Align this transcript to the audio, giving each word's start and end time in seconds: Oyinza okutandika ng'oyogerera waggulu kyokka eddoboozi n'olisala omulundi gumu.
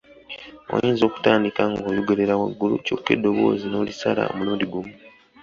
Oyinza 0.73 1.03
okutandika 1.05 1.61
ng'oyogerera 1.71 2.33
waggulu 2.41 2.75
kyokka 2.85 3.09
eddoboozi 3.15 3.65
n'olisala 3.69 4.21
omulundi 4.31 4.65
gumu. 4.71 4.93